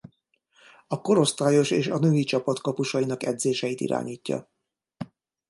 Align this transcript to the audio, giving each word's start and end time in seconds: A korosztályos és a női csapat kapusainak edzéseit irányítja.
A 0.87 1.01
korosztályos 1.01 1.71
és 1.71 1.87
a 1.87 1.97
női 1.97 2.23
csapat 2.23 2.61
kapusainak 2.61 3.23
edzéseit 3.23 3.79
irányítja. 3.81 4.49